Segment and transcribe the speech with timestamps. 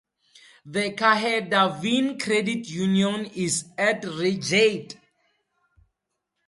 [0.65, 4.97] The Caherdavin Credit Union is at Redgate.